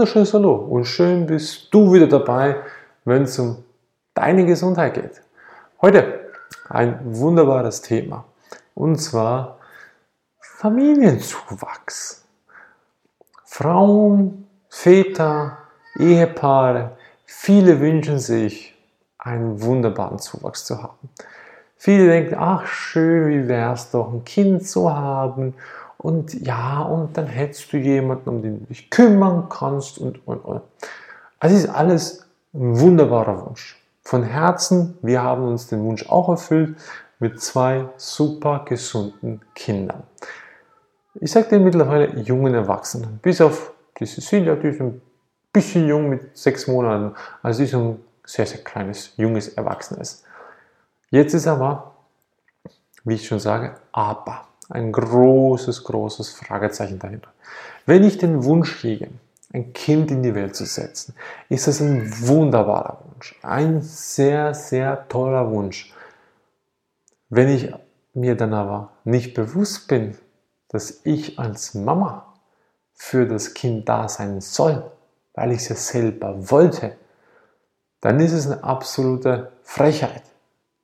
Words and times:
wunderschönes 0.00 0.32
Hallo 0.32 0.54
und 0.54 0.86
schön 0.86 1.26
bist 1.26 1.74
du 1.74 1.92
wieder 1.92 2.06
dabei, 2.06 2.56
wenn 3.04 3.24
es 3.24 3.38
um 3.38 3.62
deine 4.14 4.46
Gesundheit 4.46 4.94
geht. 4.94 5.20
Heute 5.82 6.30
ein 6.70 6.98
wunderbares 7.02 7.82
Thema 7.82 8.24
und 8.74 8.96
zwar 8.96 9.58
Familienzuwachs. 10.38 12.24
Frauen, 13.44 14.46
Väter, 14.70 15.58
Ehepaare, 15.98 16.92
viele 17.26 17.78
wünschen 17.80 18.18
sich 18.18 18.74
einen 19.18 19.60
wunderbaren 19.60 20.18
Zuwachs 20.18 20.64
zu 20.64 20.82
haben. 20.82 21.10
Viele 21.76 22.06
denken, 22.06 22.36
ach 22.38 22.64
schön, 22.64 23.28
wie 23.28 23.48
wäre 23.48 23.74
es 23.74 23.90
doch, 23.90 24.10
ein 24.10 24.24
Kind 24.24 24.66
zu 24.66 24.94
haben 24.94 25.52
und 26.02 26.32
ja, 26.46 26.80
und 26.80 27.18
dann 27.18 27.26
hättest 27.26 27.70
du 27.74 27.76
jemanden, 27.76 28.30
um 28.30 28.42
den 28.42 28.60
du 28.60 28.66
dich 28.66 28.88
kümmern 28.88 29.50
kannst 29.50 29.98
und, 29.98 30.26
und, 30.26 30.38
und. 30.38 30.62
Also 31.38 31.56
ist 31.56 31.68
alles 31.68 32.26
ein 32.54 32.80
wunderbarer 32.80 33.46
Wunsch. 33.46 33.78
Von 34.02 34.22
Herzen, 34.22 34.96
wir 35.02 35.22
haben 35.22 35.44
uns 35.46 35.66
den 35.66 35.84
Wunsch 35.84 36.08
auch 36.08 36.30
erfüllt 36.30 36.78
mit 37.18 37.42
zwei 37.42 37.84
super 37.98 38.64
gesunden 38.64 39.42
Kindern. 39.54 40.04
Ich 41.16 41.32
sage 41.32 41.50
den 41.50 41.64
mittlerweile 41.64 42.18
jungen 42.18 42.54
Erwachsenen, 42.54 43.18
bis 43.20 43.42
auf 43.42 43.74
die 43.98 44.06
Cecilia, 44.06 44.54
die 44.54 44.68
ist 44.68 44.80
ein 44.80 45.02
bisschen 45.52 45.86
jung 45.86 46.08
mit 46.08 46.34
sechs 46.34 46.66
Monaten, 46.66 47.14
also 47.42 47.58
die 47.58 47.64
ist 47.64 47.74
ein 47.74 48.02
sehr, 48.24 48.46
sehr 48.46 48.64
kleines, 48.64 49.12
junges 49.18 49.48
Erwachsenes. 49.48 50.24
Jetzt 51.10 51.34
ist 51.34 51.46
aber, 51.46 51.94
wie 53.04 53.16
ich 53.16 53.26
schon 53.26 53.40
sage, 53.40 53.74
aber 53.92 54.46
ein 54.70 54.92
großes, 54.92 55.84
großes 55.84 56.30
Fragezeichen 56.30 56.98
dahinter. 56.98 57.28
Wenn 57.86 58.04
ich 58.04 58.18
den 58.18 58.44
Wunsch 58.44 58.82
hege, 58.82 59.08
ein 59.52 59.72
Kind 59.72 60.10
in 60.10 60.22
die 60.22 60.34
Welt 60.34 60.54
zu 60.54 60.64
setzen, 60.64 61.14
ist 61.48 61.66
das 61.66 61.80
ein 61.80 62.08
wunderbarer 62.26 63.02
Wunsch, 63.04 63.38
ein 63.42 63.82
sehr, 63.82 64.54
sehr 64.54 65.08
toller 65.08 65.50
Wunsch. 65.50 65.92
Wenn 67.28 67.48
ich 67.48 67.72
mir 68.14 68.36
dann 68.36 68.54
aber 68.54 68.92
nicht 69.04 69.34
bewusst 69.34 69.88
bin, 69.88 70.16
dass 70.68 71.00
ich 71.04 71.38
als 71.38 71.74
Mama 71.74 72.32
für 72.94 73.26
das 73.26 73.54
Kind 73.54 73.88
da 73.88 74.08
sein 74.08 74.40
soll, 74.40 74.90
weil 75.34 75.52
ich 75.52 75.58
es 75.58 75.68
ja 75.68 75.76
selber 75.76 76.50
wollte, 76.50 76.96
dann 78.00 78.20
ist 78.20 78.32
es 78.32 78.46
eine 78.46 78.62
absolute 78.62 79.52
Frechheit, 79.62 80.22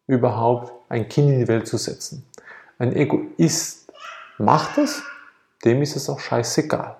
überhaupt 0.06 0.72
ein 0.88 1.08
Kind 1.08 1.30
in 1.30 1.38
die 1.40 1.48
Welt 1.48 1.66
zu 1.66 1.76
setzen. 1.76 2.26
Ein 2.78 2.94
Egoist 2.94 3.90
macht 4.38 4.76
es, 4.76 5.02
dem 5.64 5.80
ist 5.80 5.96
es 5.96 6.10
auch 6.10 6.20
scheißegal. 6.20 6.96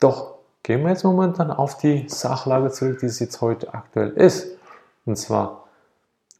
Doch 0.00 0.34
gehen 0.62 0.82
wir 0.82 0.90
jetzt 0.90 1.04
momentan 1.04 1.52
auf 1.52 1.78
die 1.78 2.08
Sachlage 2.08 2.70
zurück, 2.70 2.98
die 3.00 3.06
es 3.06 3.20
jetzt 3.20 3.40
heute 3.40 3.72
aktuell 3.74 4.10
ist. 4.10 4.48
Und 5.06 5.16
zwar, 5.16 5.68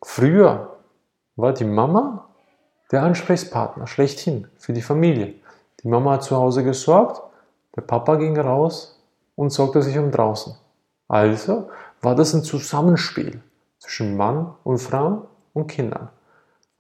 früher 0.03 0.77
war 1.37 1.53
die 1.53 1.65
Mama 1.65 2.27
der 2.91 3.05
Ansprechpartner 3.05 3.87
schlechthin 3.87 4.49
für 4.59 4.73
die 4.73 4.83
Familie. 4.83 5.35
Die 5.83 5.89
Mama 5.89 6.13
hat 6.13 6.25
zu 6.25 6.37
Hause 6.37 6.65
gesorgt, 6.65 7.23
der 7.77 7.83
Papa 7.83 8.17
ging 8.17 8.39
raus 8.39 9.01
und 9.37 9.51
sorgte 9.51 9.83
sich 9.83 9.99
um 9.99 10.11
draußen. 10.11 10.55
Also 11.07 11.71
war 12.01 12.17
das 12.17 12.35
ein 12.35 12.43
Zusammenspiel 12.43 13.41
zwischen 13.79 14.17
Mann 14.17 14.55
und 14.65 14.79
Frau 14.79 15.29
und 15.53 15.69
Kindern. 15.69 16.09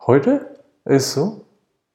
Heute 0.06 0.56
ist 0.84 1.12
so, 1.12 1.44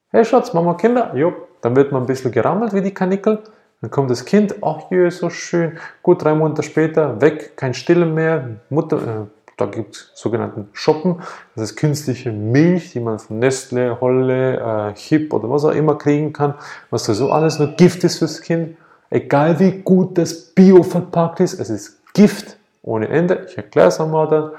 Hey 0.10 0.24
Schatz, 0.24 0.54
Mama 0.54 0.76
Kinder? 0.76 1.12
Jo, 1.16 1.34
dann 1.60 1.76
wird 1.76 1.92
man 1.92 2.04
ein 2.04 2.06
bisschen 2.06 2.32
gerammelt 2.32 2.72
wie 2.72 2.82
die 2.82 2.94
Kanickel. 2.94 3.40
Dann 3.82 3.92
kommt 3.92 4.10
das 4.10 4.24
Kind, 4.24 4.56
ach 4.64 4.90
jö, 4.90 5.12
so 5.12 5.30
schön. 5.30 5.78
Gut, 6.02 6.24
drei 6.24 6.34
Monate 6.34 6.64
später, 6.64 7.20
weg, 7.20 7.58
kein 7.58 7.74
Stillen 7.74 8.14
mehr. 8.14 8.52
Mutter, 8.70 8.98
äh, 9.00 9.26
da 9.58 9.66
gibt 9.66 9.98
es 9.98 10.12
sogenannten 10.16 10.70
Shoppen. 10.72 11.22
Das 11.56 11.72
ist 11.72 11.76
künstliche 11.76 12.32
Milch, 12.32 12.94
die 12.94 13.02
man 13.02 13.20
von 13.20 13.40
Nestle, 13.40 14.00
Holle, 14.00 14.94
äh, 14.94 14.96
Hip 14.96 15.34
oder 15.34 15.50
was 15.50 15.66
auch 15.66 15.72
immer 15.72 15.98
kriegen 15.98 16.32
kann. 16.32 16.54
Was 16.90 17.04
da 17.04 17.14
so 17.14 17.30
alles 17.30 17.60
nur 17.60 17.74
Gift 17.76 18.06
ist 18.06 18.20
fürs 18.20 18.40
Kind. 18.40 18.78
Egal 19.10 19.60
wie 19.60 19.82
gut 19.82 20.18
das 20.18 20.34
Bio 20.34 20.84
verpackt 20.84 21.42
ist, 21.42 21.60
es 21.60 21.70
ist 21.70 22.14
Gift 22.14 22.56
ohne 22.82 23.10
Ende. 23.10 23.46
Ich 23.50 23.58
erkläre 23.58 23.90
es 23.90 24.00
einmal 24.00 24.30
dann. 24.30 24.52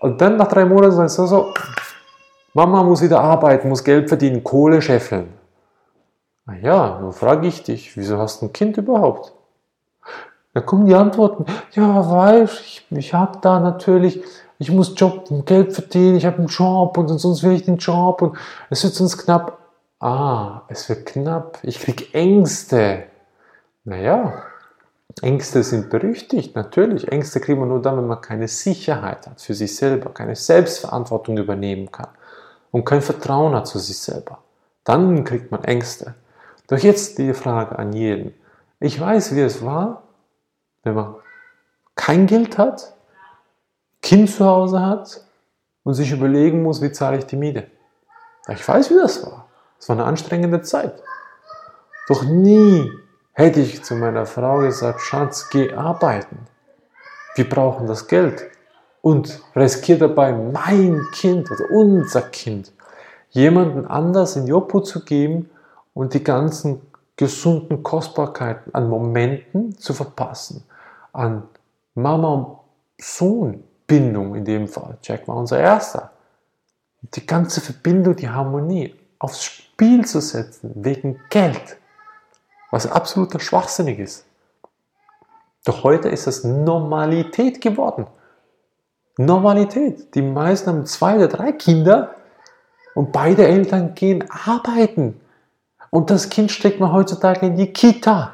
Und 0.00 0.20
dann 0.20 0.36
nach 0.36 0.48
drei 0.48 0.66
Monaten 0.66 0.92
sagst 0.92 1.18
du 1.18 1.24
so, 1.24 1.54
Mama 2.54 2.82
muss 2.82 3.02
wieder 3.02 3.20
arbeiten, 3.20 3.68
muss 3.68 3.84
Geld 3.84 4.08
verdienen, 4.08 4.42
Kohle 4.42 4.80
scheffeln. 4.80 5.34
Na 6.46 6.56
ja, 6.56 6.98
nun 7.00 7.12
frage 7.12 7.46
ich 7.46 7.62
dich, 7.62 7.96
wieso 7.96 8.18
hast 8.18 8.40
du 8.40 8.46
ein 8.46 8.52
Kind 8.52 8.78
überhaupt? 8.78 9.34
Da 10.54 10.62
kommen 10.62 10.86
die 10.86 10.94
Antworten, 10.94 11.44
ja, 11.72 12.10
weißt 12.10 12.60
ich, 12.60 12.86
ich 12.90 13.12
habe 13.12 13.38
da 13.42 13.60
natürlich, 13.60 14.22
ich 14.58 14.70
muss 14.70 14.94
Job, 14.96 15.28
Geld 15.44 15.74
verdienen, 15.74 16.16
ich 16.16 16.24
habe 16.24 16.38
einen 16.38 16.46
Job 16.46 16.96
und 16.96 17.08
sonst 17.18 17.42
will 17.42 17.52
ich 17.52 17.64
den 17.64 17.76
Job 17.76 18.22
und 18.22 18.38
es 18.70 18.82
wird 18.82 18.94
sonst 18.94 19.18
knapp. 19.18 19.58
Ah, 20.00 20.62
es 20.68 20.88
wird 20.88 21.06
knapp, 21.06 21.58
ich 21.62 21.80
krieg 21.80 22.14
Ängste. 22.14 23.04
Naja, 23.84 24.42
Ängste 25.20 25.62
sind 25.62 25.90
berüchtigt, 25.90 26.56
natürlich. 26.56 27.08
Ängste 27.12 27.40
kriegt 27.40 27.58
man 27.58 27.68
nur 27.68 27.82
dann, 27.82 27.98
wenn 27.98 28.06
man 28.06 28.20
keine 28.20 28.48
Sicherheit 28.48 29.26
hat 29.26 29.40
für 29.40 29.54
sich 29.54 29.76
selber, 29.76 30.10
keine 30.10 30.34
Selbstverantwortung 30.34 31.36
übernehmen 31.36 31.92
kann 31.92 32.08
und 32.70 32.84
kein 32.84 33.02
Vertrauen 33.02 33.54
hat 33.54 33.66
zu 33.66 33.78
sich 33.78 33.98
selber. 33.98 34.38
Dann 34.84 35.24
kriegt 35.24 35.50
man 35.50 35.64
Ängste. 35.64 36.14
Doch 36.68 36.78
jetzt 36.78 37.18
die 37.18 37.34
Frage 37.34 37.78
an 37.78 37.92
jeden. 37.92 38.34
Ich 38.80 39.00
weiß, 39.00 39.34
wie 39.34 39.40
es 39.40 39.64
war, 39.64 40.02
wenn 40.82 40.94
man 40.94 41.16
kein 41.94 42.26
Geld 42.26 42.58
hat, 42.58 42.94
Kind 44.02 44.30
zu 44.30 44.44
Hause 44.44 44.80
hat 44.80 45.24
und 45.82 45.94
sich 45.94 46.12
überlegen 46.12 46.62
muss, 46.62 46.80
wie 46.80 46.92
zahle 46.92 47.18
ich 47.18 47.26
die 47.26 47.36
Miete. 47.36 47.66
Ich 48.48 48.66
weiß, 48.66 48.90
wie 48.90 48.96
das 48.96 49.24
war. 49.26 49.46
Es 49.78 49.88
war 49.88 49.96
eine 49.96 50.04
anstrengende 50.04 50.62
Zeit. 50.62 51.02
Doch 52.08 52.22
nie 52.22 52.90
hätte 53.32 53.60
ich 53.60 53.84
zu 53.84 53.94
meiner 53.94 54.26
Frau 54.26 54.58
gesagt, 54.58 55.00
Schatz, 55.00 55.50
geh 55.50 55.72
arbeiten. 55.72 56.46
Wir 57.34 57.48
brauchen 57.48 57.86
das 57.86 58.08
Geld 58.08 58.46
und 59.08 59.40
riskiere 59.56 60.00
dabei 60.00 60.32
mein 60.32 61.00
Kind 61.12 61.50
oder 61.50 61.70
unser 61.70 62.20
Kind 62.20 62.74
jemanden 63.30 63.86
anders 63.86 64.36
in 64.36 64.52
Obhut 64.52 64.86
zu 64.86 65.02
geben 65.02 65.48
und 65.94 66.12
die 66.12 66.22
ganzen 66.22 66.82
gesunden 67.16 67.82
Kostbarkeiten 67.82 68.74
an 68.74 68.90
Momenten 68.90 69.78
zu 69.78 69.94
verpassen, 69.94 70.62
an 71.14 71.44
Mama 71.94 72.34
und 72.34 72.58
Sohn 73.00 73.64
Bindung 73.86 74.34
in 74.34 74.44
dem 74.44 74.68
Fall. 74.68 74.98
Jack 75.02 75.26
war 75.26 75.36
unser 75.36 75.58
erster. 75.58 76.10
Die 77.00 77.26
ganze 77.26 77.62
Verbindung, 77.62 78.14
die 78.14 78.28
Harmonie 78.28 78.94
aufs 79.18 79.42
Spiel 79.42 80.04
zu 80.04 80.20
setzen 80.20 80.72
wegen 80.74 81.18
Geld, 81.30 81.78
was 82.70 82.86
absoluter 82.86 83.40
Schwachsinnig 83.40 84.00
ist. 84.00 84.26
Doch 85.64 85.82
heute 85.82 86.10
ist 86.10 86.26
das 86.26 86.44
Normalität 86.44 87.62
geworden. 87.62 88.06
Normalität. 89.18 90.14
Die 90.14 90.22
meisten 90.22 90.70
haben 90.70 90.86
zwei 90.86 91.16
oder 91.16 91.28
drei 91.28 91.52
Kinder 91.52 92.14
und 92.94 93.12
beide 93.12 93.46
Eltern 93.46 93.94
gehen 93.94 94.24
arbeiten. 94.30 95.20
Und 95.90 96.10
das 96.10 96.30
Kind 96.30 96.50
steckt 96.50 96.80
man 96.80 96.92
heutzutage 96.92 97.46
in 97.46 97.56
die 97.56 97.72
Kita. 97.72 98.32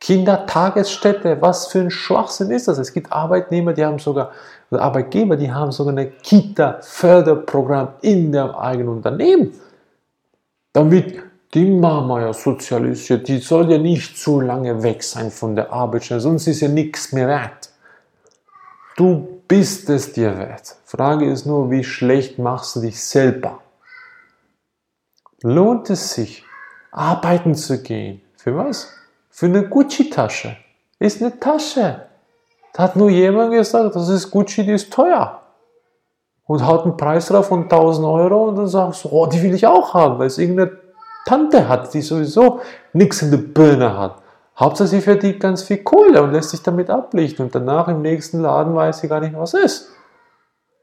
Kindertagesstätte, 0.00 1.40
was 1.40 1.68
für 1.68 1.80
ein 1.80 1.90
Schwachsinn 1.90 2.50
ist 2.50 2.68
das? 2.68 2.78
Es 2.78 2.92
gibt 2.92 3.12
Arbeitnehmer, 3.12 3.72
die 3.72 3.84
haben 3.84 3.98
sogar, 3.98 4.32
oder 4.70 4.82
Arbeitgeber, 4.82 5.36
die 5.36 5.50
haben 5.50 5.72
sogar 5.72 5.96
ein 5.96 6.12
Kita-Förderprogramm 6.22 7.94
in 8.02 8.30
dem 8.30 8.50
eigenen 8.50 8.88
Unternehmen. 8.88 9.52
Damit 10.72 11.20
die 11.54 11.64
Mama 11.64 12.20
ja 12.20 12.32
sozialisiert, 12.32 13.26
die 13.26 13.38
soll 13.38 13.70
ja 13.72 13.78
nicht 13.78 14.18
zu 14.18 14.40
lange 14.40 14.82
weg 14.82 15.02
sein 15.02 15.30
von 15.30 15.56
der 15.56 15.72
Arbeitsstelle, 15.72 16.20
sonst 16.20 16.46
ist 16.46 16.60
ja 16.60 16.68
nichts 16.68 17.12
mehr 17.12 17.26
wert. 17.26 17.70
Du 18.96 19.37
bist 19.48 19.88
es 19.88 20.12
dir 20.12 20.38
wert. 20.38 20.76
Frage 20.84 21.30
ist 21.30 21.46
nur, 21.46 21.70
wie 21.70 21.82
schlecht 21.82 22.38
machst 22.38 22.76
du 22.76 22.80
dich 22.80 23.02
selber? 23.02 23.60
Lohnt 25.42 25.88
es 25.90 26.14
sich, 26.14 26.44
arbeiten 26.90 27.54
zu 27.54 27.82
gehen? 27.82 28.20
Für 28.36 28.56
was? 28.56 28.92
Für 29.30 29.46
eine 29.46 29.68
Gucci-Tasche. 29.68 30.56
Ist 30.98 31.22
eine 31.22 31.38
Tasche. 31.38 32.06
Da 32.74 32.82
hat 32.82 32.96
nur 32.96 33.08
jemand 33.08 33.52
gesagt, 33.52 33.96
das 33.96 34.08
ist 34.08 34.30
Gucci, 34.30 34.64
die 34.64 34.72
ist 34.72 34.92
teuer. 34.92 35.42
Und 36.44 36.66
hat 36.66 36.82
einen 36.82 36.96
Preis 36.96 37.26
drauf 37.26 37.48
von 37.48 37.64
1000 37.64 38.06
Euro 38.06 38.48
und 38.48 38.56
dann 38.56 38.68
sagst 38.68 39.04
du, 39.04 39.08
oh, 39.10 39.26
die 39.26 39.42
will 39.42 39.54
ich 39.54 39.66
auch 39.66 39.94
haben, 39.94 40.18
weil 40.18 40.28
es 40.28 40.38
irgendeine 40.38 40.78
Tante 41.26 41.68
hat, 41.68 41.92
die 41.92 42.00
sowieso 42.00 42.60
nichts 42.92 43.22
in 43.22 43.30
der 43.30 43.38
Birne 43.38 43.96
hat. 43.98 44.22
Hauptsache 44.58 44.88
sie 44.88 45.00
verdient 45.00 45.40
ganz 45.40 45.62
viel 45.62 45.78
Kohle 45.78 46.22
und 46.22 46.32
lässt 46.32 46.50
sich 46.50 46.62
damit 46.62 46.90
ablichten 46.90 47.44
und 47.44 47.54
danach 47.54 47.88
im 47.88 48.02
nächsten 48.02 48.40
Laden 48.40 48.74
weiß 48.74 48.98
sie 48.98 49.08
gar 49.08 49.20
nicht, 49.20 49.36
was 49.36 49.54
ist. 49.54 49.92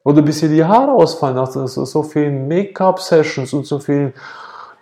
Oder 0.04 0.22
bis 0.22 0.42
ihr 0.44 0.50
die 0.50 0.64
Haare 0.64 0.92
ausfallen 0.92 1.36
nach 1.36 1.52
so, 1.52 1.66
so 1.66 2.04
vielen 2.04 2.48
Make-up-Sessions 2.48 3.52
und 3.54 3.66
so 3.66 3.80
vielen 3.80 4.14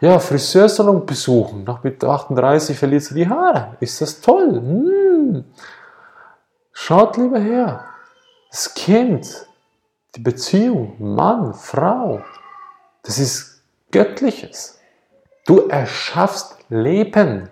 ja, 0.01 0.19
Friseursalon 0.19 1.06
besuchen. 1.06 1.63
Nach 1.63 1.81
mit 1.81 2.04
38 2.04 2.78
verliert 2.78 3.04
sie 3.04 3.16
die 3.16 3.30
Haare. 3.30 3.78
Ist 3.80 4.01
das 4.01 4.19
toll? 4.19 4.51
Hm. 4.54 5.45
Schaut 6.74 7.16
lieber 7.18 7.40
her. 7.40 7.86
Das 8.51 8.74
Kind, 8.74 9.48
die 10.16 10.19
Beziehung, 10.19 10.95
Mann, 11.00 11.54
Frau, 11.54 12.22
das 13.04 13.18
ist 13.18 13.63
Göttliches. 13.92 14.80
Du 15.45 15.68
erschaffst 15.68 16.57
Leben. 16.69 17.50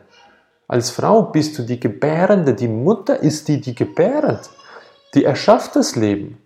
Als 0.71 0.89
Frau 0.89 1.23
bist 1.23 1.57
du 1.59 1.63
die 1.63 1.81
Gebärende, 1.81 2.53
die 2.53 2.69
Mutter 2.69 3.19
ist 3.19 3.49
die, 3.49 3.59
die 3.59 3.75
gebärt. 3.75 4.49
Die 5.13 5.25
erschafft 5.25 5.75
das 5.75 5.97
Leben. 5.97 6.37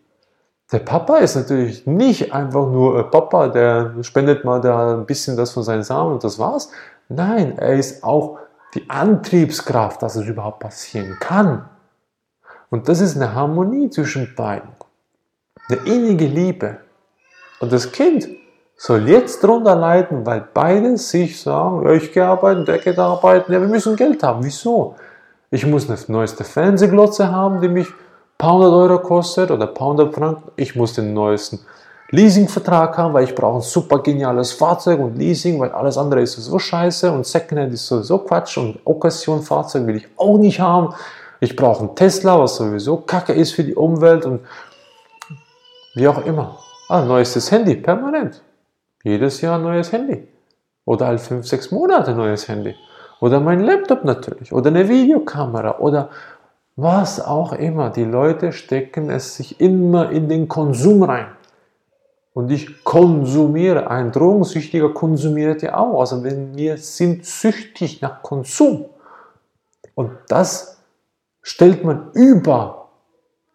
Der 0.72 0.80
Papa 0.80 1.18
ist 1.18 1.36
natürlich 1.36 1.86
nicht 1.86 2.34
einfach 2.34 2.68
nur 2.68 2.98
ein 2.98 3.12
Papa, 3.12 3.50
der 3.50 3.94
spendet 4.02 4.44
mal 4.44 4.62
da 4.62 4.96
ein 4.96 5.06
bisschen 5.06 5.38
das 5.38 5.52
von 5.52 5.62
seinen 5.62 5.84
Samen 5.84 6.14
und 6.14 6.24
das 6.24 6.40
war's. 6.40 6.72
Nein, 7.08 7.60
er 7.60 7.76
ist 7.76 8.04
auch 8.04 8.40
die 8.74 8.90
Antriebskraft, 8.90 10.02
dass 10.02 10.16
es 10.16 10.26
überhaupt 10.26 10.60
passieren 10.60 11.18
kann. 11.20 11.70
Und 12.72 12.90
das 12.90 13.02
ist 13.02 13.16
eine 13.16 13.36
Harmonie 13.36 13.92
zwischen 13.92 14.34
beiden. 14.34 14.70
Eine 15.70 15.82
innige 15.86 16.26
Liebe. 16.26 16.80
Und 17.60 17.72
das 17.72 17.92
Kind 17.92 18.28
soll 18.78 19.08
jetzt 19.08 19.44
darunter 19.44 19.76
leiden, 19.76 20.26
weil 20.26 20.48
beide 20.54 20.98
sich 20.98 21.42
sagen, 21.42 21.86
ja, 21.86 21.94
ich 21.94 22.12
gehe 22.12 22.26
arbeiten, 22.26 22.66
der 22.66 22.78
geht 22.78 23.00
arbeiten, 23.00 23.52
ja, 23.52 23.62
wir 23.62 23.68
müssen 23.68 23.96
Geld 23.96 24.22
haben. 24.24 24.44
Wieso? 24.44 24.96
Ich 25.50 25.66
muss 25.66 25.90
eine 25.90 25.98
neueste 26.08 26.44
Fernsehglotze 26.44 27.32
haben, 27.32 27.62
die 27.62 27.70
mich 27.70 27.88
paar 28.38 28.54
hundert 28.54 28.74
Euro 28.74 29.00
kostet 29.00 29.52
oder 29.52 29.68
paar 29.68 29.90
hundert 29.90 30.14
Franken. 30.14 30.52
Ich 30.58 30.76
muss 30.76 30.94
den 30.94 31.14
neuesten 31.14 31.60
Leasingvertrag 32.12 32.98
haben, 32.98 33.14
weil 33.14 33.24
ich 33.24 33.34
brauche 33.34 33.60
ein 33.60 33.62
super 33.62 34.00
geniales 34.00 34.52
Fahrzeug 34.52 35.00
und 35.00 35.18
Leasing, 35.18 35.60
weil 35.60 35.72
alles 35.72 35.98
andere 35.98 36.22
ist 36.22 36.34
so 36.34 36.60
scheiße 36.60 37.12
und 37.12 37.26
Secondhand 37.26 37.74
ist 37.74 37.88
sowieso 37.88 38.20
Quatsch 38.20 38.58
und 38.58 38.80
Occasion-Fahrzeug 38.84 39.88
will 39.88 39.98
ich 39.98 40.08
auch 40.18 40.38
nicht 40.38 40.60
haben. 40.60 40.94
Ich 41.40 41.56
brauche 41.56 41.80
einen 41.80 41.96
Tesla, 41.96 42.40
was 42.40 42.58
sowieso 42.58 42.98
Kacke 42.98 43.34
ist 43.34 43.54
für 43.54 43.64
die 43.64 43.76
Umwelt 43.76 44.26
und 44.26 44.42
wie 45.96 46.08
auch 46.08 46.24
immer. 46.26 46.60
Ah, 46.90 47.02
neuestes 47.02 47.50
Handy, 47.52 47.76
permanent. 47.76 48.42
Jedes 49.06 49.40
Jahr 49.42 49.60
ein 49.60 49.64
neues 49.64 49.92
Handy. 49.92 50.28
Oder 50.84 51.06
halt 51.06 51.22
fünf, 51.22 51.46
sechs 51.46 51.70
Monate 51.70 52.12
ein 52.12 52.18
neues 52.18 52.48
Handy. 52.48 52.76
Oder 53.22 53.40
mein 53.40 53.60
Laptop 53.60 54.04
natürlich. 54.04 54.52
Oder 54.52 54.72
eine 54.72 54.90
Videokamera. 54.90 55.78
Oder 55.78 56.10
was 56.76 57.24
auch 57.24 57.54
immer. 57.54 57.92
Die 57.92 58.04
Leute 58.04 58.52
stecken 58.52 59.12
es 59.12 59.36
sich 59.36 59.62
immer 59.62 60.10
in 60.10 60.28
den 60.28 60.48
Konsum 60.48 61.04
rein. 61.04 61.28
Und 62.34 62.50
ich 62.50 62.84
konsumiere. 62.84 63.92
Ein 63.92 64.12
Drogensüchtiger 64.12 64.90
konsumiert 64.92 65.62
ja 65.62 65.78
auch. 65.78 66.00
Also 66.00 66.24
wir 66.24 66.78
sind 66.78 67.28
süchtig 67.28 68.02
nach 68.02 68.24
Konsum. 68.24 68.86
Und 69.94 70.14
das 70.30 70.82
stellt 71.44 71.84
man 71.84 72.10
über 72.14 72.90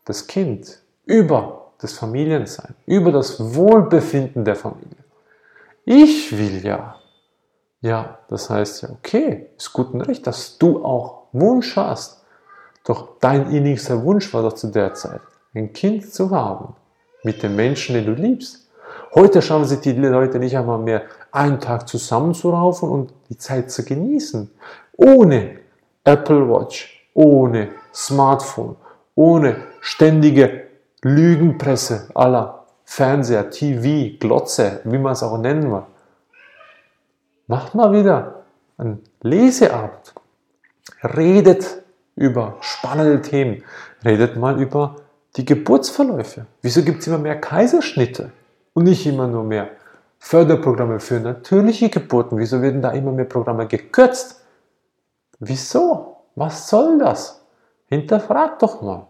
das 0.04 0.28
Kind, 0.28 0.78
über 1.06 1.72
das 1.80 1.94
Familiensein, 1.94 2.76
über 2.86 3.10
das 3.10 3.54
Wohlbefinden 3.56 4.44
der 4.44 4.54
Familie. 4.54 4.99
Ich 5.84 6.36
will 6.36 6.64
ja. 6.64 6.96
Ja, 7.80 8.18
das 8.28 8.50
heißt 8.50 8.82
ja, 8.82 8.90
okay, 8.90 9.50
ist 9.56 9.72
gut 9.72 9.94
und 9.94 10.02
recht, 10.02 10.26
dass 10.26 10.58
du 10.58 10.84
auch 10.84 11.28
Wunsch 11.32 11.76
hast. 11.76 12.22
Doch 12.84 13.18
dein 13.20 13.50
innigster 13.50 14.02
Wunsch 14.04 14.32
war 14.34 14.42
doch 14.42 14.52
zu 14.52 14.68
der 14.68 14.94
Zeit, 14.94 15.20
ein 15.54 15.72
Kind 15.72 16.12
zu 16.12 16.30
haben 16.30 16.74
mit 17.22 17.42
dem 17.42 17.56
Menschen, 17.56 17.94
den 17.94 18.06
du 18.06 18.12
liebst. 18.12 18.68
Heute 19.14 19.42
schaffen 19.42 19.64
sich 19.64 19.80
die 19.80 19.92
Leute 19.92 20.38
nicht 20.38 20.56
einmal 20.56 20.78
mehr, 20.78 21.02
einen 21.32 21.60
Tag 21.60 21.88
zusammenzuraufen 21.88 22.88
und 22.88 23.12
die 23.28 23.38
Zeit 23.38 23.70
zu 23.70 23.84
genießen. 23.84 24.50
Ohne 24.96 25.58
Apple 26.04 26.48
Watch, 26.48 27.08
ohne 27.14 27.70
Smartphone, 27.92 28.76
ohne 29.14 29.56
ständige 29.80 30.64
Lügenpresse 31.02 32.08
aller 32.14 32.59
Fernseher, 32.90 33.50
TV, 33.50 34.18
Glotze, 34.18 34.80
wie 34.82 34.98
man 34.98 35.12
es 35.12 35.22
auch 35.22 35.38
nennen 35.38 35.70
will. 35.70 35.84
Macht 37.46 37.72
mal 37.76 37.92
wieder 37.92 38.42
einen 38.78 39.04
Leseabend. 39.22 40.12
Redet 41.04 41.84
über 42.16 42.56
spannende 42.60 43.22
Themen. 43.22 43.62
Redet 44.04 44.36
mal 44.36 44.60
über 44.60 44.96
die 45.36 45.44
Geburtsverläufe. 45.44 46.46
Wieso 46.62 46.82
gibt 46.82 47.02
es 47.02 47.06
immer 47.06 47.18
mehr 47.18 47.40
Kaiserschnitte 47.40 48.32
und 48.74 48.84
nicht 48.84 49.06
immer 49.06 49.28
nur 49.28 49.44
mehr 49.44 49.68
Förderprogramme 50.18 50.98
für 50.98 51.20
natürliche 51.20 51.90
Geburten? 51.90 52.38
Wieso 52.38 52.60
werden 52.60 52.82
da 52.82 52.90
immer 52.90 53.12
mehr 53.12 53.24
Programme 53.24 53.68
gekürzt? 53.68 54.44
Wieso? 55.38 56.16
Was 56.34 56.68
soll 56.68 56.98
das? 56.98 57.40
Hinterfragt 57.86 58.62
doch 58.62 58.82
mal. 58.82 59.06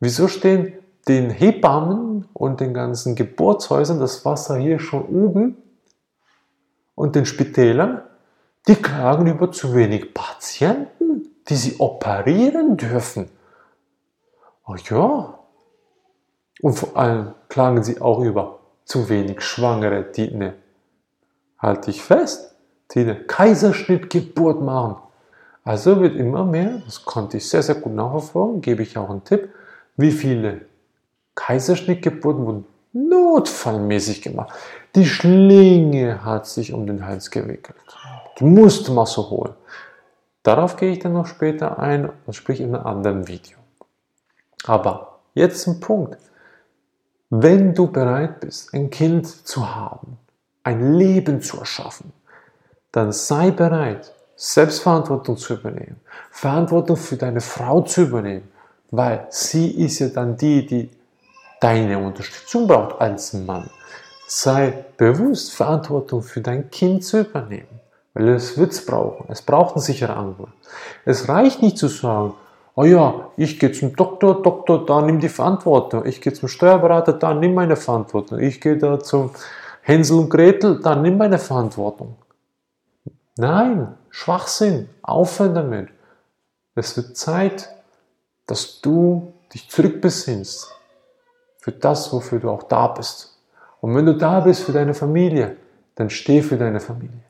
Wieso 0.00 0.28
stehen 0.28 0.81
den 1.08 1.30
Hebammen 1.30 2.28
und 2.32 2.60
den 2.60 2.74
ganzen 2.74 3.14
Geburtshäusern 3.14 3.98
das 3.98 4.24
Wasser 4.24 4.56
hier 4.56 4.78
schon 4.78 5.04
oben 5.06 5.56
und 6.94 7.16
den 7.16 7.26
Spitälern, 7.26 8.02
die 8.68 8.76
klagen 8.76 9.26
über 9.26 9.50
zu 9.50 9.74
wenig 9.74 10.14
Patienten, 10.14 11.28
die 11.48 11.56
sie 11.56 11.80
operieren 11.80 12.76
dürfen. 12.76 13.28
Oh 14.66 14.76
ja. 14.88 15.38
Und 16.60 16.74
vor 16.74 16.96
allem 16.96 17.34
klagen 17.48 17.82
sie 17.82 18.00
auch 18.00 18.20
über 18.20 18.60
zu 18.84 19.08
wenig 19.08 19.40
Schwangere, 19.40 20.04
die 20.04 20.32
eine, 20.32 20.54
halte 21.58 21.90
ich 21.90 22.02
fest, 22.02 22.54
die 22.92 23.00
eine 23.00 23.16
Kaiserschnittgeburt 23.16 24.62
machen. 24.62 24.96
Also 25.64 26.00
wird 26.00 26.16
immer 26.16 26.44
mehr, 26.44 26.82
das 26.84 27.04
konnte 27.04 27.38
ich 27.38 27.48
sehr, 27.48 27.62
sehr 27.62 27.76
gut 27.76 27.94
nachverfolgen, 27.94 28.60
gebe 28.60 28.82
ich 28.82 28.96
auch 28.96 29.10
einen 29.10 29.24
Tipp, 29.24 29.48
wie 29.96 30.12
viele 30.12 30.66
Kaiserschnittgeburten 31.34 32.46
wurden 32.46 32.64
notfallmäßig 32.92 34.22
gemacht. 34.22 34.52
Die 34.94 35.06
Schlinge 35.06 36.24
hat 36.24 36.46
sich 36.46 36.72
um 36.72 36.86
den 36.86 37.06
Hals 37.06 37.30
gewickelt. 37.30 37.76
Die 38.38 38.44
musste 38.44 38.92
man 38.92 39.06
so 39.06 39.30
holen. 39.30 39.54
Darauf 40.42 40.76
gehe 40.76 40.92
ich 40.92 40.98
dann 40.98 41.12
noch 41.12 41.26
später 41.26 41.78
ein, 41.78 42.10
sprich 42.30 42.60
in 42.60 42.74
einem 42.74 42.86
anderen 42.86 43.28
Video. 43.28 43.58
Aber 44.64 45.20
jetzt 45.34 45.66
ein 45.66 45.80
Punkt. 45.80 46.18
Wenn 47.30 47.74
du 47.74 47.90
bereit 47.90 48.40
bist, 48.40 48.74
ein 48.74 48.90
Kind 48.90 49.26
zu 49.26 49.74
haben, 49.74 50.18
ein 50.64 50.98
Leben 50.98 51.40
zu 51.40 51.58
erschaffen, 51.58 52.12
dann 52.90 53.10
sei 53.12 53.50
bereit, 53.50 54.12
Selbstverantwortung 54.36 55.36
zu 55.36 55.54
übernehmen, 55.54 56.00
Verantwortung 56.30 56.96
für 56.96 57.16
deine 57.16 57.40
Frau 57.40 57.80
zu 57.82 58.02
übernehmen, 58.02 58.48
weil 58.90 59.26
sie 59.30 59.70
ist 59.70 60.00
ja 60.00 60.08
dann 60.08 60.36
die, 60.36 60.66
die 60.66 60.90
deine 61.62 61.98
Unterstützung 61.98 62.66
braucht 62.66 63.00
als 63.00 63.32
Mann. 63.32 63.70
Sei 64.26 64.84
bewusst, 64.96 65.52
Verantwortung 65.52 66.22
für 66.22 66.40
dein 66.40 66.70
Kind 66.70 67.04
zu 67.04 67.20
übernehmen, 67.20 67.80
weil 68.14 68.30
es 68.30 68.58
wird 68.58 68.72
es 68.72 68.84
brauchen. 68.84 69.26
Es 69.28 69.42
braucht 69.42 69.76
einen 69.76 69.82
sicheren 69.82 70.16
Anker. 70.16 70.48
Es 71.04 71.28
reicht 71.28 71.62
nicht 71.62 71.78
zu 71.78 71.88
sagen, 71.88 72.34
oh 72.74 72.84
ja, 72.84 73.28
ich 73.36 73.60
gehe 73.60 73.72
zum 73.72 73.94
Doktor, 73.94 74.42
Doktor, 74.42 74.86
da 74.86 75.02
nimm 75.02 75.20
die 75.20 75.28
Verantwortung. 75.28 76.04
Ich 76.06 76.20
gehe 76.20 76.32
zum 76.32 76.48
Steuerberater, 76.48 77.12
da 77.12 77.34
nimm 77.34 77.54
meine 77.54 77.76
Verantwortung. 77.76 78.40
Ich 78.40 78.60
gehe 78.60 78.78
da 78.78 78.98
zum 78.98 79.30
Hänsel 79.82 80.18
und 80.18 80.30
Gretel, 80.30 80.80
da 80.80 80.96
nimm 80.96 81.18
meine 81.18 81.38
Verantwortung. 81.38 82.16
Nein, 83.36 83.94
Schwachsinn, 84.10 84.88
aufhören 85.02 85.54
damit. 85.54 85.88
Es 86.74 86.96
wird 86.96 87.16
Zeit, 87.16 87.68
dass 88.46 88.80
du 88.80 89.34
dich 89.52 89.68
zurückbesinnst 89.68 90.74
für 91.62 91.72
das, 91.72 92.12
wofür 92.12 92.40
du 92.40 92.50
auch 92.50 92.64
da 92.64 92.88
bist. 92.88 93.38
Und 93.80 93.94
wenn 93.94 94.04
du 94.04 94.14
da 94.14 94.40
bist 94.40 94.64
für 94.64 94.72
deine 94.72 94.94
Familie, 94.94 95.56
dann 95.94 96.10
steh 96.10 96.42
für 96.42 96.56
deine 96.56 96.80
Familie. 96.80 97.22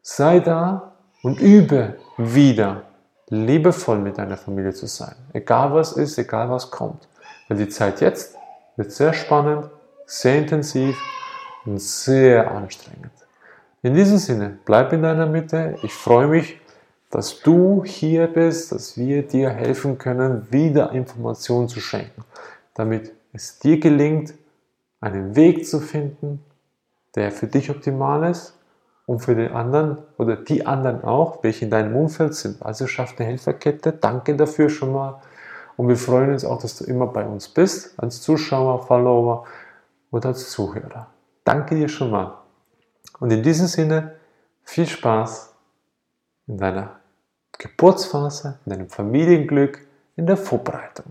Sei 0.00 0.40
da 0.40 0.94
und 1.22 1.38
übe 1.38 1.96
wieder 2.16 2.84
liebevoll 3.28 3.98
mit 3.98 4.16
deiner 4.16 4.38
Familie 4.38 4.72
zu 4.72 4.86
sein. 4.86 5.14
Egal 5.34 5.74
was 5.74 5.92
ist, 5.92 6.16
egal 6.16 6.48
was 6.48 6.70
kommt. 6.70 7.06
Weil 7.46 7.58
die 7.58 7.68
Zeit 7.68 8.00
jetzt 8.00 8.36
wird 8.76 8.90
sehr 8.90 9.12
spannend, 9.12 9.68
sehr 10.06 10.38
intensiv 10.38 10.98
und 11.66 11.78
sehr 11.78 12.50
anstrengend. 12.50 13.12
In 13.82 13.92
diesem 13.92 14.16
Sinne, 14.16 14.58
bleib 14.64 14.94
in 14.94 15.02
deiner 15.02 15.26
Mitte. 15.26 15.76
Ich 15.82 15.92
freue 15.92 16.26
mich, 16.26 16.58
dass 17.10 17.40
du 17.40 17.84
hier 17.84 18.28
bist, 18.28 18.72
dass 18.72 18.96
wir 18.96 19.26
dir 19.26 19.50
helfen 19.50 19.98
können, 19.98 20.46
wieder 20.50 20.92
Informationen 20.92 21.68
zu 21.68 21.80
schenken, 21.80 22.24
damit 22.74 23.12
es 23.32 23.58
dir 23.58 23.78
gelingt, 23.78 24.34
einen 25.00 25.36
Weg 25.36 25.66
zu 25.66 25.80
finden, 25.80 26.44
der 27.14 27.30
für 27.30 27.46
dich 27.46 27.70
optimal 27.70 28.30
ist 28.30 28.58
und 29.06 29.20
für 29.20 29.34
den 29.34 29.52
anderen 29.52 29.98
oder 30.18 30.36
die 30.36 30.66
anderen 30.66 31.02
auch, 31.04 31.42
welche 31.42 31.64
in 31.64 31.70
deinem 31.70 31.96
Umfeld 31.96 32.34
sind. 32.34 32.62
Also 32.62 32.86
schaff 32.86 33.14
eine 33.18 33.28
Helferkette. 33.28 33.92
Danke 33.92 34.36
dafür 34.36 34.68
schon 34.68 34.92
mal. 34.92 35.20
Und 35.76 35.88
wir 35.88 35.96
freuen 35.96 36.32
uns 36.32 36.44
auch, 36.44 36.60
dass 36.60 36.76
du 36.76 36.84
immer 36.84 37.06
bei 37.06 37.24
uns 37.24 37.48
bist, 37.48 37.98
als 37.98 38.20
Zuschauer, 38.20 38.86
Follower 38.86 39.46
oder 40.10 40.30
als 40.30 40.50
Zuhörer. 40.50 41.06
Danke 41.44 41.76
dir 41.76 41.88
schon 41.88 42.10
mal. 42.10 42.34
Und 43.20 43.30
in 43.30 43.42
diesem 43.42 43.66
Sinne, 43.66 44.16
viel 44.64 44.86
Spaß 44.86 45.54
in 46.46 46.58
deiner 46.58 46.98
Geburtsphase, 47.56 48.58
in 48.66 48.70
deinem 48.72 48.88
Familienglück, 48.88 49.86
in 50.16 50.26
der 50.26 50.36
Vorbereitung. 50.36 51.06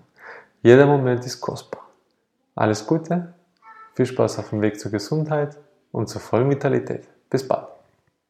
Jeder 0.62 0.86
Moment 0.86 1.26
ist 1.26 1.42
kostbar. 1.42 1.87
Alles 2.58 2.88
Gute, 2.88 3.36
viel 3.94 4.08
Spaß 4.08 4.40
auf 4.40 4.50
dem 4.50 4.62
Weg 4.62 4.80
zur 4.80 4.90
Gesundheit 4.90 5.56
und 5.92 6.10
zur 6.10 6.20
vollen 6.22 6.50
Vitalität. 6.50 7.08
Bis 7.30 7.48
bald. 7.48 7.68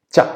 Ciao. 0.10 0.28